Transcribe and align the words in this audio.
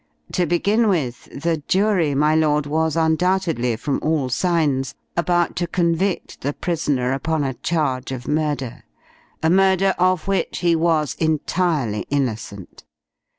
To 0.31 0.47
begin 0.47 0.87
with, 0.87 1.25
the 1.25 1.61
jury, 1.67 2.15
my 2.15 2.33
lord, 2.33 2.65
was 2.65 2.95
undoubtedly, 2.95 3.75
from 3.75 3.99
all 4.01 4.29
signs, 4.29 4.95
about 5.15 5.55
to 5.57 5.67
convict 5.67 6.41
the 6.41 6.53
prisoner 6.53 7.11
upon 7.13 7.43
a 7.43 7.53
charge 7.53 8.11
of 8.11 8.27
murder 8.27 8.83
a 9.43 9.51
murder 9.51 9.93
of 9.99 10.27
which 10.27 10.57
he 10.57 10.75
was 10.75 11.13
entirely 11.19 12.07
innocent. 12.09 12.83